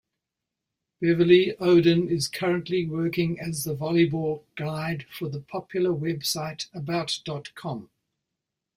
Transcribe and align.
Beverly 0.99 1.53
Oden 1.59 2.09
is 2.09 2.27
currently 2.27 2.87
working 2.87 3.39
as 3.39 3.63
the 3.65 3.75
Volleyball 3.75 4.41
Guide 4.55 5.05
for 5.11 5.29
the 5.29 5.41
popular 5.41 5.91
website 5.91 6.65
About.com. 6.73 7.87